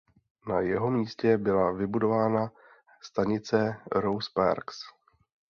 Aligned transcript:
Na 0.47 0.59
jeho 0.61 0.91
místě 0.91 1.37
byla 1.37 1.71
vybudována 1.71 2.51
stanice 3.01 3.75
Rosa 3.91 4.29
Parks. 4.33 4.79